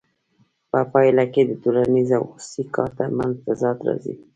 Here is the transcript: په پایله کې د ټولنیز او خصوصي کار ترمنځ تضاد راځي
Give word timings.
په 0.71 0.79
پایله 0.91 1.25
کې 1.33 1.41
د 1.45 1.51
ټولنیز 1.63 2.09
او 2.17 2.23
خصوصي 2.31 2.63
کار 2.75 2.89
ترمنځ 2.97 3.33
تضاد 3.45 3.77
راځي 3.87 4.13